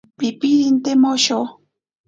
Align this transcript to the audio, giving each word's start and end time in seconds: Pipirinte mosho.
Pipirinte 0.19 0.91
mosho. 1.03 1.39